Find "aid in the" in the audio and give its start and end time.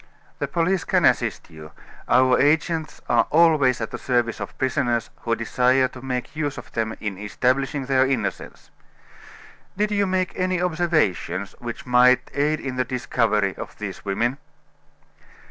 12.33-12.83